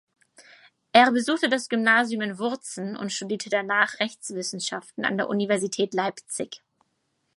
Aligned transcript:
Er 0.93 1.11
besuchte 1.11 1.47
das 1.47 1.69
Gymnasium 1.69 2.23
in 2.23 2.39
Wurzen 2.39 2.97
und 2.97 3.13
studierte 3.13 3.51
danach 3.51 3.99
Rechtswissenschaften 3.99 5.05
an 5.05 5.15
der 5.15 5.29
Universität 5.29 5.93
Leipzig. 5.93 6.63